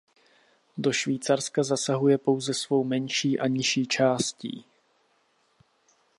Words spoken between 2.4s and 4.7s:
svou menší a nižší částí.